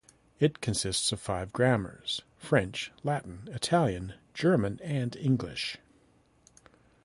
[0.39, 5.77] It consisted of five grammars: French, Latin, Italian, German, and English.